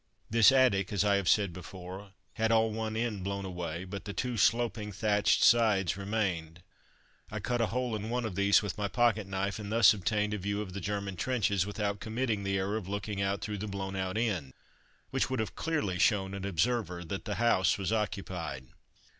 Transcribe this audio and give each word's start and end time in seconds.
This 0.31 0.51
attic, 0.51 0.91
as 0.91 1.03
I 1.05 1.17
have 1.17 1.29
said 1.29 1.53
before, 1.53 2.13
had 2.33 2.51
all 2.51 2.71
one 2.71 2.97
end 2.97 3.23
blown 3.23 3.45
away, 3.45 3.83
but 3.83 4.05
the 4.05 4.13
two 4.13 4.35
sloping 4.35 4.91
thatched 4.91 5.43
sides 5.43 5.95
remained. 5.95 6.63
I 7.29 7.39
cut 7.39 7.61
a 7.61 7.67
hole 7.67 7.95
in 7.95 8.09
one 8.09 8.25
of 8.25 8.33
these 8.33 8.63
with 8.63 8.79
my 8.79 8.87
pocket 8.87 9.27
knife, 9.27 9.59
and 9.59 9.71
thus 9.71 9.93
obtained 9.93 10.33
a 10.33 10.39
view 10.39 10.59
of 10.59 10.73
the 10.73 10.81
German 10.81 11.17
trenches 11.17 11.67
without 11.67 11.99
committing 11.99 12.41
the 12.41 12.57
error 12.57 12.77
of 12.77 12.89
looking 12.89 13.21
out 13.21 13.41
through 13.41 13.59
the 13.59 13.67
blown 13.67 13.95
out 13.95 14.17
end, 14.17 14.53
which 15.11 15.29
would 15.29 15.39
have 15.39 15.53
clearly 15.55 15.99
shown 15.99 16.33
an 16.33 16.45
observer 16.47 17.03
that 17.03 17.25
the 17.25 17.35
house 17.35 17.77
was 17.77 17.93
occupied. 17.93 18.65